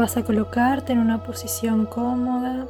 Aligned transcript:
Vas 0.00 0.16
a 0.16 0.24
colocarte 0.24 0.94
en 0.94 0.98
una 0.98 1.22
posición 1.22 1.84
cómoda. 1.84 2.66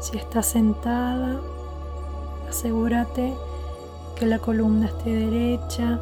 Si 0.00 0.18
estás 0.18 0.44
sentada, 0.44 1.40
asegúrate 2.46 3.32
que 4.16 4.26
la 4.26 4.38
columna 4.38 4.88
esté 4.88 5.14
derecha. 5.14 5.98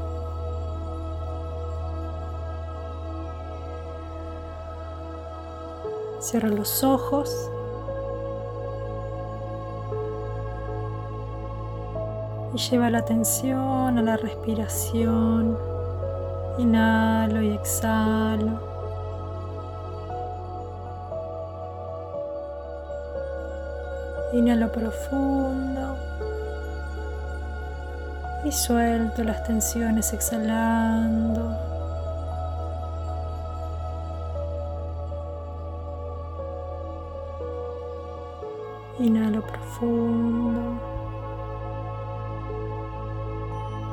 Cierra 6.18 6.48
los 6.48 6.82
ojos. 6.82 7.48
Y 12.54 12.58
lleva 12.58 12.90
la 12.90 12.98
atención 12.98 13.98
a 13.98 14.02
la 14.02 14.16
respiración. 14.16 15.79
Inhalo 16.60 17.40
y 17.40 17.52
exhalo. 17.52 18.60
Inhalo 24.34 24.70
profundo 24.70 25.96
y 28.44 28.52
suelto 28.52 29.24
las 29.24 29.42
tensiones 29.44 30.12
exhalando. 30.12 31.56
Inhalo 38.98 39.40
profundo. 39.46 40.89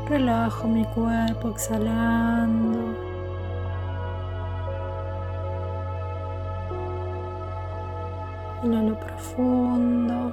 Relajo 0.09 0.69
mi 0.69 0.85
cuerpo 0.85 1.49
exhalando. 1.49 2.95
Inhalo 8.63 8.97
profundo. 8.97 10.31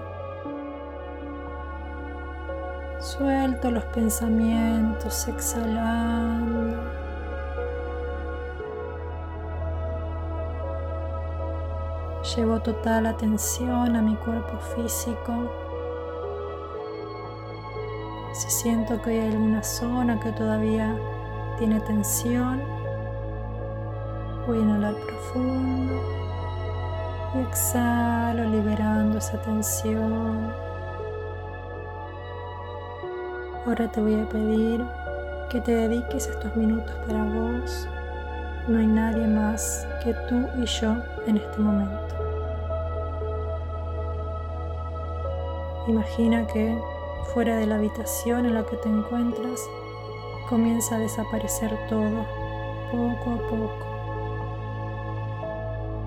Suelto 3.00 3.72
los 3.72 3.84
pensamientos 3.86 5.26
exhalando. 5.26 6.78
Llevo 12.36 12.60
total 12.60 13.06
atención 13.06 13.96
a 13.96 14.02
mi 14.02 14.14
cuerpo 14.14 14.56
físico. 14.76 15.50
Si 18.34 18.50
siento 18.50 19.00
que 19.00 19.10
hay 19.10 19.28
alguna 19.28 19.62
zona 19.62 20.18
que 20.18 20.32
todavía 20.32 20.92
tiene 21.56 21.78
tensión, 21.78 22.60
voy 24.44 24.58
a 24.58 24.60
inhalar 24.60 24.94
profundo 24.96 25.94
y 27.36 27.38
exhalo 27.42 28.44
liberando 28.50 29.18
esa 29.18 29.40
tensión. 29.40 30.52
Ahora 33.64 33.88
te 33.92 34.00
voy 34.00 34.20
a 34.20 34.28
pedir 34.28 34.84
que 35.48 35.60
te 35.60 35.72
dediques 35.72 36.26
estos 36.26 36.56
minutos 36.56 36.92
para 37.06 37.22
vos. 37.22 37.88
No 38.66 38.80
hay 38.80 38.86
nadie 38.88 39.28
más 39.28 39.86
que 40.02 40.12
tú 40.28 40.44
y 40.60 40.66
yo 40.66 40.96
en 41.28 41.36
este 41.36 41.58
momento. 41.60 42.14
Imagina 45.86 46.44
que 46.48 46.76
fuera 47.24 47.56
de 47.56 47.66
la 47.66 47.76
habitación 47.76 48.46
en 48.46 48.54
la 48.54 48.64
que 48.64 48.76
te 48.76 48.88
encuentras 48.88 49.60
comienza 50.48 50.96
a 50.96 50.98
desaparecer 50.98 51.76
todo, 51.88 52.26
poco 52.90 53.30
a 53.30 53.38
poco. 53.48 53.84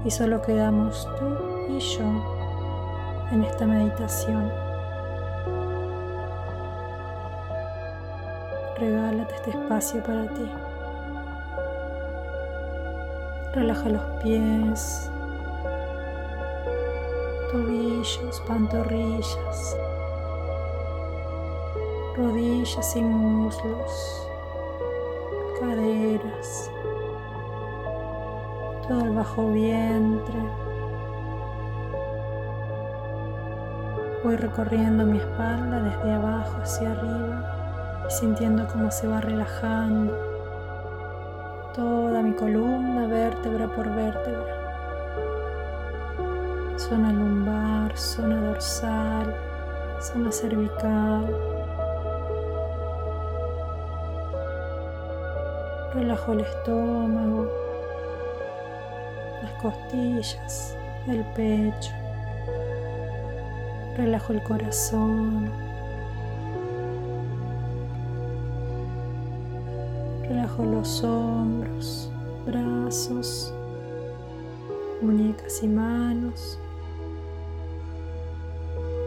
Y 0.06 0.12
solo 0.12 0.42
quedamos 0.42 1.08
tú 1.20 1.26
y 1.70 1.80
yo 1.80 2.06
en 3.32 3.44
esta 3.44 3.66
meditación. 3.66 4.52
Regálate 8.78 9.36
este 9.36 9.50
espacio 9.52 10.04
para 10.04 10.28
ti. 10.34 10.52
Relaja 13.54 13.90
los 13.90 14.04
pies, 14.22 15.10
tobillos, 17.52 18.44
pantorrillas, 18.48 19.78
rodillas 22.18 22.96
y 22.96 23.02
muslos, 23.02 24.28
caderas, 25.60 26.72
todo 28.88 29.02
el 29.02 29.14
bajo 29.14 29.52
vientre. 29.52 30.40
Voy 34.24 34.36
recorriendo 34.36 35.06
mi 35.06 35.20
espalda 35.20 35.80
desde 35.80 36.14
abajo 36.14 36.58
hacia 36.62 36.92
arriba 36.92 38.06
y 38.08 38.12
sintiendo 38.12 38.68
cómo 38.68 38.90
se 38.90 39.08
va 39.08 39.22
relajando 39.22 40.14
toda 41.76 42.24
mi 42.24 42.34
columna, 42.34 43.06
vértebra 43.06 43.68
por 43.68 43.94
vértebra. 43.94 44.56
Zona 46.78 47.14
lumbar, 47.14 47.96
zona 47.96 48.42
dorsal, 48.42 49.36
zona 50.02 50.32
cervical. 50.32 51.28
Relajo 55.98 56.34
el 56.34 56.42
estómago, 56.42 57.48
las 59.42 59.52
costillas, 59.54 60.78
el 61.08 61.26
pecho. 61.34 61.92
Relajo 63.98 64.34
el 64.34 64.44
corazón. 64.44 65.50
Relajo 70.30 70.66
los 70.66 71.04
hombros, 71.04 72.12
brazos, 72.46 73.52
muñecas 75.02 75.64
y 75.64 75.68
manos. 75.68 76.60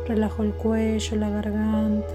Relajo 0.09 0.43
el 0.43 0.53
cuello, 0.55 1.17
la 1.19 1.31
garganta, 1.31 2.15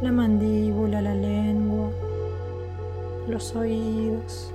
la 0.00 0.12
mandíbula, 0.12 1.02
la 1.02 1.14
lengua, 1.14 1.90
los 3.26 3.54
oídos, 3.56 4.52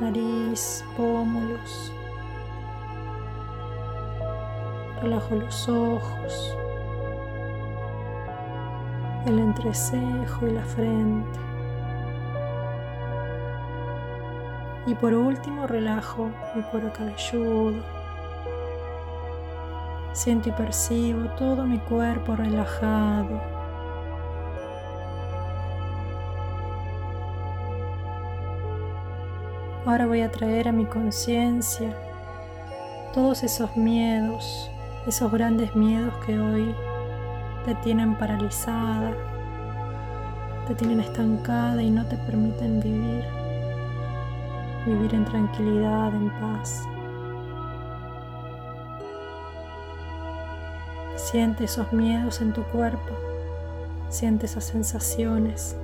nariz, 0.00 0.84
pómulos. 0.96 1.92
Relajo 5.00 5.36
los 5.36 5.68
ojos, 5.68 6.56
el 9.26 9.38
entrecejo 9.38 10.46
y 10.46 10.50
la 10.50 10.64
frente. 10.64 11.38
Y 14.86 14.94
por 14.96 15.14
último 15.14 15.68
relajo 15.68 16.28
mi 16.56 16.62
cuero 16.62 16.92
cabelludo. 16.92 17.82
Siento 20.12 20.48
y 20.48 20.52
percibo 20.52 21.28
todo 21.36 21.64
mi 21.64 21.78
cuerpo 21.78 22.34
relajado. 22.34 23.51
Ahora 29.84 30.06
voy 30.06 30.20
a 30.20 30.30
traer 30.30 30.68
a 30.68 30.72
mi 30.72 30.84
conciencia 30.84 31.92
todos 33.12 33.42
esos 33.42 33.76
miedos, 33.76 34.70
esos 35.08 35.32
grandes 35.32 35.74
miedos 35.74 36.14
que 36.24 36.38
hoy 36.38 36.72
te 37.64 37.74
tienen 37.76 38.16
paralizada, 38.16 39.12
te 40.68 40.76
tienen 40.76 41.00
estancada 41.00 41.82
y 41.82 41.90
no 41.90 42.06
te 42.06 42.16
permiten 42.16 42.80
vivir, 42.80 43.24
vivir 44.86 45.14
en 45.14 45.24
tranquilidad, 45.24 46.14
en 46.14 46.30
paz. 46.40 46.84
Siente 51.16 51.64
esos 51.64 51.92
miedos 51.92 52.40
en 52.40 52.52
tu 52.52 52.62
cuerpo, 52.64 53.14
siente 54.10 54.46
esas 54.46 54.62
sensaciones. 54.62 55.76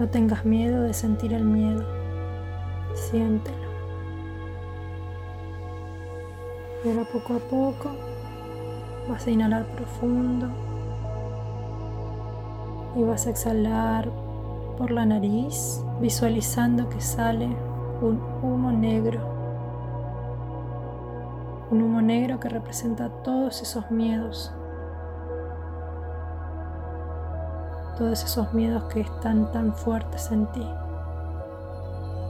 No 0.00 0.08
tengas 0.08 0.46
miedo 0.46 0.80
de 0.84 0.94
sentir 0.94 1.34
el 1.34 1.44
miedo, 1.44 1.84
siéntelo. 2.94 3.68
Y 6.82 6.88
ahora 6.88 7.04
poco 7.04 7.34
a 7.34 7.38
poco 7.38 7.90
vas 9.10 9.26
a 9.26 9.30
inhalar 9.30 9.66
profundo 9.66 10.48
y 12.96 13.02
vas 13.02 13.26
a 13.26 13.30
exhalar 13.30 14.10
por 14.78 14.90
la 14.90 15.04
nariz, 15.04 15.84
visualizando 16.00 16.88
que 16.88 17.02
sale 17.02 17.54
un 18.00 18.22
humo 18.42 18.72
negro. 18.72 19.20
Un 21.70 21.82
humo 21.82 22.00
negro 22.00 22.40
que 22.40 22.48
representa 22.48 23.10
todos 23.22 23.60
esos 23.60 23.90
miedos. 23.90 24.50
Todos 28.00 28.24
esos 28.24 28.54
miedos 28.54 28.84
que 28.84 29.02
están 29.02 29.52
tan 29.52 29.74
fuertes 29.74 30.32
en 30.32 30.46
ti, 30.52 30.66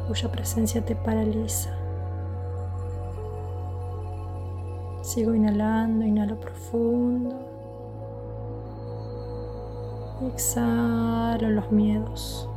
cuya 0.09 0.29
presencia 0.29 0.85
te 0.85 0.97
paraliza. 0.97 1.71
Sigo 5.03 5.33
inhalando, 5.33 6.05
inhalo 6.05 6.41
profundo. 6.41 7.37
Exhalo 10.35 11.51
los 11.51 11.71
miedos. 11.71 12.49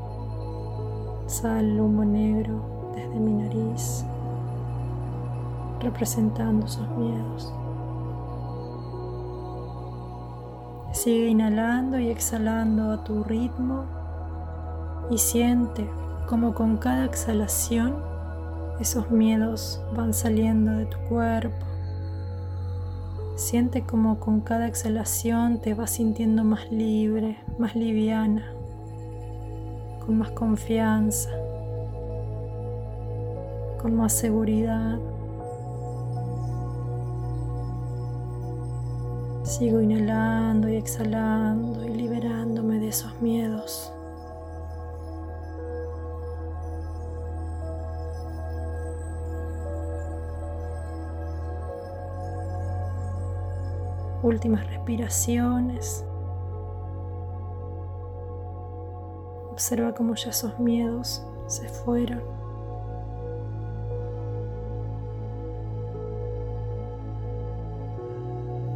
Sale 1.28 1.80
humo 1.80 2.04
negro 2.04 2.92
desde 2.96 3.20
mi 3.20 3.34
nariz, 3.34 4.04
representando 5.82 6.66
esos 6.66 6.90
miedos. 6.98 7.54
Sigue 11.04 11.28
inhalando 11.28 12.00
y 12.00 12.08
exhalando 12.08 12.92
a 12.92 13.04
tu 13.04 13.26
ritmo 13.26 13.84
y 15.12 15.18
siente 15.18 15.86
como 16.30 16.54
con 16.54 16.78
cada 16.78 17.04
exhalación 17.04 17.98
esos 18.80 19.12
miedos 19.12 19.82
van 19.98 20.14
saliendo 20.14 20.72
de 20.72 20.86
tu 20.86 20.98
cuerpo. 21.10 21.66
Siente 23.36 23.82
como 23.82 24.22
con 24.22 24.40
cada 24.40 24.66
exhalación 24.66 25.60
te 25.60 25.74
vas 25.74 25.92
sintiendo 25.92 26.46
más 26.46 26.72
libre, 26.72 27.38
más 27.58 27.76
liviana, 27.76 28.54
con 30.06 30.20
más 30.20 30.32
confianza, 30.32 31.32
con 33.82 33.98
más 33.98 34.14
seguridad. 34.14 35.00
Sigo 39.54 39.80
inhalando 39.82 40.68
y 40.68 40.78
exhalando 40.78 41.86
y 41.86 41.90
liberándome 41.90 42.80
de 42.80 42.88
esos 42.88 43.22
miedos. 43.22 43.94
Últimas 54.24 54.66
respiraciones. 54.66 56.04
Observa 59.52 59.94
cómo 59.94 60.16
ya 60.16 60.32
esos 60.32 60.58
miedos 60.58 61.24
se 61.46 61.70
fueron. 61.70 62.43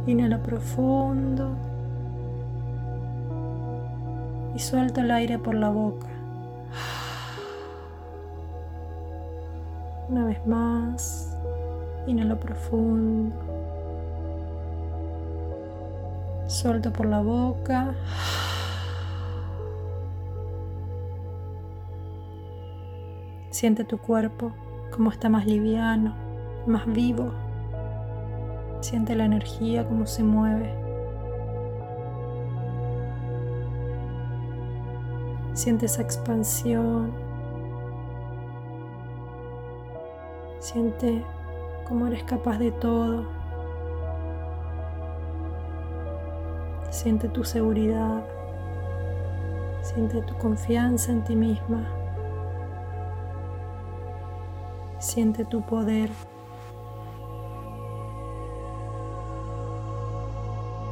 Inhala 0.08 0.42
profundo 0.42 1.50
y 4.54 4.58
suelta 4.58 5.02
el 5.02 5.10
aire 5.10 5.38
por 5.38 5.54
la 5.54 5.68
boca. 5.68 6.06
Una 10.08 10.24
vez 10.24 10.46
más, 10.46 11.36
inhalo 12.06 12.40
profundo. 12.40 13.36
Suelto 16.46 16.90
por 16.90 17.04
la 17.04 17.20
boca. 17.20 17.92
Siente 23.50 23.84
tu 23.84 23.98
cuerpo 23.98 24.52
como 24.90 25.10
está 25.10 25.28
más 25.28 25.44
liviano, 25.44 26.14
más 26.66 26.86
vivo. 26.86 27.47
Siente 28.80 29.16
la 29.16 29.24
energía 29.24 29.86
como 29.86 30.06
se 30.06 30.22
mueve. 30.22 30.72
Siente 35.52 35.86
esa 35.86 36.02
expansión. 36.02 37.12
Siente 40.60 41.24
cómo 41.88 42.06
eres 42.06 42.22
capaz 42.22 42.58
de 42.58 42.70
todo. 42.70 43.26
Siente 46.90 47.28
tu 47.28 47.42
seguridad. 47.42 48.24
Siente 49.82 50.22
tu 50.22 50.36
confianza 50.38 51.10
en 51.10 51.24
ti 51.24 51.34
misma. 51.34 51.84
Siente 54.98 55.44
tu 55.44 55.62
poder. 55.62 56.10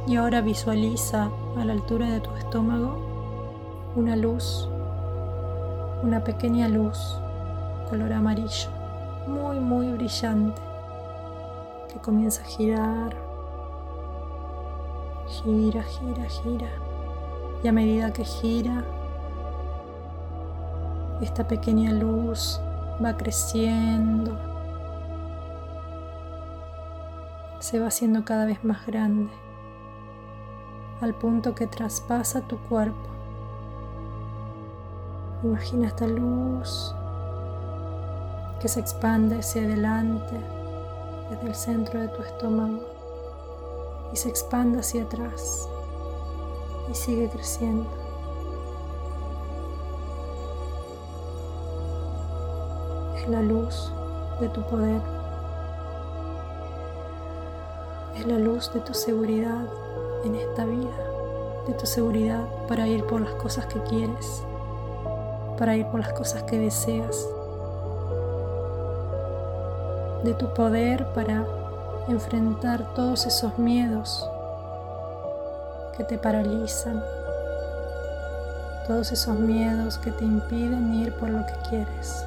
Y 0.07 0.15
ahora 0.15 0.39
visualiza 0.39 1.29
a 1.57 1.65
la 1.65 1.73
altura 1.73 2.09
de 2.09 2.21
tu 2.21 2.33
estómago 2.35 3.91
una 3.97 4.15
luz, 4.15 4.69
una 6.01 6.23
pequeña 6.23 6.69
luz 6.69 6.97
color 7.89 8.13
amarillo, 8.13 8.69
muy, 9.27 9.59
muy 9.59 9.91
brillante, 9.91 10.61
que 11.91 11.99
comienza 11.99 12.41
a 12.41 12.45
girar, 12.45 13.15
gira, 15.27 15.83
gira, 15.83 16.29
gira. 16.29 16.69
Y 17.63 17.67
a 17.67 17.73
medida 17.73 18.13
que 18.13 18.23
gira, 18.23 18.85
esta 21.21 21.47
pequeña 21.47 21.91
luz 21.91 22.61
va 23.03 23.17
creciendo, 23.17 24.37
se 27.59 27.79
va 27.81 27.87
haciendo 27.87 28.23
cada 28.23 28.45
vez 28.45 28.63
más 28.63 28.85
grande 28.85 29.46
al 31.01 31.13
punto 31.13 31.53
que 31.53 31.67
traspasa 31.67 32.41
tu 32.41 32.57
cuerpo. 32.57 33.07
Imagina 35.43 35.87
esta 35.87 36.07
luz 36.07 36.93
que 38.59 38.67
se 38.67 38.79
expande 38.79 39.37
hacia 39.37 39.61
adelante 39.61 40.35
desde 41.29 41.47
el 41.47 41.55
centro 41.55 41.99
de 41.99 42.07
tu 42.07 42.23
estómago 42.23 42.79
y 44.11 44.15
se 44.15 44.29
expande 44.29 44.79
hacia 44.79 45.03
atrás 45.03 45.69
y 46.89 46.95
sigue 46.95 47.29
creciendo. 47.29 47.87
Es 53.17 53.29
la 53.29 53.41
luz 53.43 53.91
de 54.39 54.49
tu 54.49 54.61
poder. 54.63 55.01
Es 58.15 58.25
la 58.25 58.39
luz 58.39 58.73
de 58.73 58.79
tu 58.79 58.95
seguridad 58.95 59.67
en 60.27 60.35
esta 60.35 60.65
vida, 60.65 60.91
de 61.67 61.73
tu 61.73 61.85
seguridad 61.85 62.43
para 62.67 62.87
ir 62.87 63.05
por 63.05 63.21
las 63.21 63.33
cosas 63.35 63.65
que 63.65 63.81
quieres, 63.83 64.43
para 65.57 65.75
ir 65.75 65.85
por 65.87 65.99
las 66.01 66.13
cosas 66.13 66.43
que 66.43 66.57
deseas, 66.59 67.27
de 70.23 70.33
tu 70.33 70.53
poder 70.53 71.05
para 71.13 71.45
enfrentar 72.07 72.93
todos 72.93 73.25
esos 73.25 73.57
miedos 73.57 74.29
que 75.95 76.03
te 76.03 76.17
paralizan, 76.17 77.03
todos 78.85 79.11
esos 79.11 79.37
miedos 79.39 79.97
que 79.97 80.11
te 80.11 80.25
impiden 80.25 80.93
ir 80.93 81.13
por 81.13 81.29
lo 81.29 81.45
que 81.45 81.53
quieres. 81.69 82.25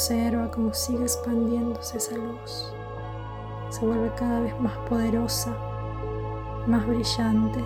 Observa 0.00 0.50
cómo 0.50 0.72
sigue 0.72 1.02
expandiéndose 1.02 1.98
esa 1.98 2.16
luz. 2.16 2.72
Se 3.68 3.84
vuelve 3.84 4.10
cada 4.16 4.40
vez 4.40 4.58
más 4.58 4.72
poderosa, 4.88 5.54
más 6.66 6.86
brillante. 6.86 7.62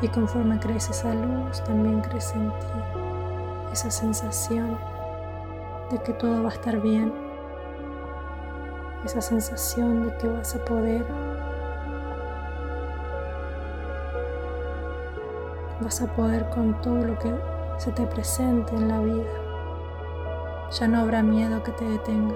Y 0.00 0.06
conforme 0.06 0.60
crece 0.60 0.92
esa 0.92 1.12
luz, 1.12 1.60
también 1.64 2.02
crece 2.02 2.36
en 2.36 2.50
ti 2.50 3.72
esa 3.72 3.90
sensación 3.90 4.78
de 5.90 6.00
que 6.00 6.12
todo 6.12 6.44
va 6.44 6.50
a 6.50 6.52
estar 6.52 6.80
bien. 6.80 7.12
Esa 9.04 9.20
sensación 9.20 10.06
de 10.06 10.16
que 10.18 10.28
vas 10.28 10.54
a 10.54 10.64
poder 10.64 11.04
vas 15.80 16.00
a 16.00 16.06
poder 16.14 16.48
con 16.50 16.80
todo 16.80 17.02
lo 17.02 17.18
que 17.18 17.57
se 17.78 17.92
te 17.92 18.06
presente 18.06 18.74
en 18.74 18.88
la 18.88 18.98
vida. 18.98 19.30
Ya 20.72 20.88
no 20.88 21.00
habrá 21.00 21.22
miedo 21.22 21.62
que 21.62 21.70
te 21.72 21.84
detenga. 21.84 22.34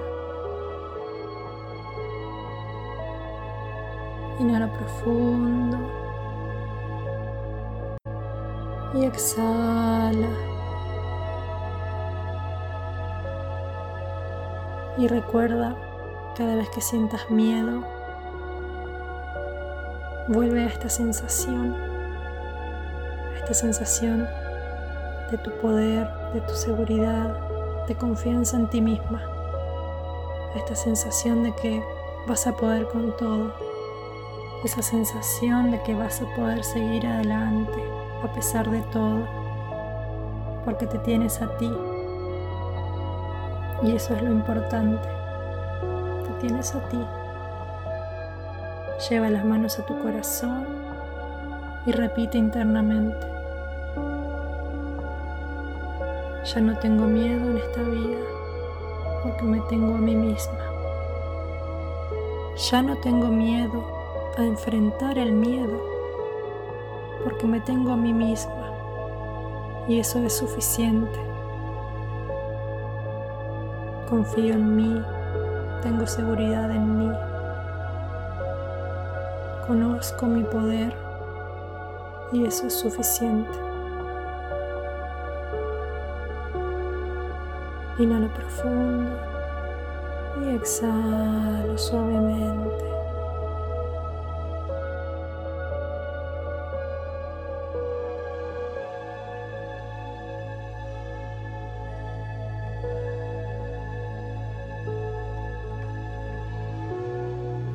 Inhala 4.38 4.72
profundo. 4.72 5.78
Y 8.94 9.04
exhala. 9.04 10.28
Y 14.96 15.08
recuerda, 15.08 15.75
cada 16.37 16.54
vez 16.54 16.68
que 16.70 16.80
sientas 16.80 17.30
miedo, 17.30 17.82
vuelve 20.28 20.62
a 20.62 20.66
esta 20.66 20.88
sensación, 20.88 21.75
a 21.75 23.38
esta 23.38 23.54
sensación 23.54 24.28
de 25.32 25.38
tu 25.38 25.50
poder, 25.62 26.06
de 26.34 26.42
tu 26.42 26.52
seguridad, 26.52 27.34
de 27.88 27.94
confianza 27.94 28.58
en 28.58 28.68
ti 28.68 28.82
misma. 28.82 29.22
esta 30.54 30.74
sensación 30.74 31.42
de 31.42 31.54
que 31.54 31.82
vas 32.28 32.46
a 32.46 32.54
poder 32.54 32.86
con 32.88 33.16
todo, 33.16 33.54
esa 34.62 34.82
sensación 34.82 35.70
de 35.70 35.82
que 35.82 35.94
vas 35.94 36.20
a 36.20 36.26
poder 36.36 36.62
seguir 36.62 37.06
adelante 37.06 37.82
a 38.22 38.30
pesar 38.34 38.70
de 38.70 38.82
todo, 38.92 39.26
porque 40.66 40.86
te 40.86 40.98
tienes 40.98 41.40
a 41.40 41.56
ti. 41.56 41.72
Y 43.84 43.96
eso 43.96 44.14
es 44.14 44.22
lo 44.22 44.30
importante, 44.30 45.08
te 46.26 46.46
tienes 46.46 46.74
a 46.74 46.80
ti. 46.90 47.02
Lleva 49.08 49.30
las 49.30 49.46
manos 49.46 49.78
a 49.78 49.86
tu 49.86 49.98
corazón 50.02 50.66
y 51.86 51.92
repite 51.92 52.36
internamente. 52.36 53.41
Ya 56.44 56.61
no 56.61 56.76
tengo 56.80 57.06
miedo 57.06 57.50
en 57.50 57.56
esta 57.56 57.82
vida 57.82 58.18
porque 59.22 59.44
me 59.44 59.61
tengo 59.61 59.94
a 59.94 59.99
mí 59.99 60.16
misma. 60.16 60.58
Ya 62.56 62.82
no 62.82 62.96
tengo 62.96 63.28
miedo 63.28 63.84
a 64.37 64.42
enfrentar 64.42 65.18
el 65.18 65.32
miedo 65.32 65.80
porque 67.22 67.46
me 67.46 67.61
tengo 67.61 67.92
a 67.92 67.96
mí 67.96 68.12
misma 68.12 68.72
y 69.87 70.00
eso 70.00 70.18
es 70.18 70.37
suficiente. 70.37 71.18
Confío 74.11 74.54
en 74.54 74.76
mí, 74.76 75.02
tengo 75.80 76.08
seguridad 76.08 76.72
en 76.72 76.99
mí, 76.99 77.11
conozco 79.66 80.26
mi 80.26 80.42
poder 80.42 80.92
y 82.32 82.44
eso 82.46 82.66
es 82.66 82.75
suficiente. 82.75 83.71
Inhalo 87.99 88.32
profundo 88.32 89.11
y 90.44 90.54
exhalo 90.56 91.76
suavemente. 91.76 92.92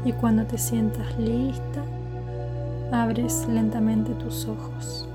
Y 0.04 0.14
cuando 0.14 0.46
te 0.46 0.58
sientas 0.58 1.18
lista, 1.18 1.84
abres 2.92 3.46
lentamente 3.50 4.14
tus 4.14 4.48
ojos. 4.48 5.08